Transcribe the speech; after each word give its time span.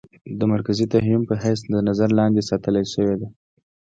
د 0.39 0.41
مرکزي 0.53 0.85
تهيم 0.93 1.21
په 1.29 1.35
حېث 1.43 1.59
د 1.73 1.75
نظر 1.87 2.09
لاندې 2.19 2.47
ساتلے 2.49 2.83
شوې 2.93 3.15
ده. 3.21 3.27